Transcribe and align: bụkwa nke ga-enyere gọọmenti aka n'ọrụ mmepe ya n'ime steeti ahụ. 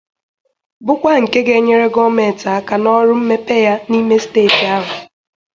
bụkwa 0.85 1.13
nke 1.23 1.39
ga-enyere 1.45 1.85
gọọmenti 1.95 2.45
aka 2.57 2.75
n'ọrụ 2.81 3.13
mmepe 3.19 3.55
ya 3.65 3.73
n'ime 3.89 4.15
steeti 4.25 4.63
ahụ. 4.75 4.91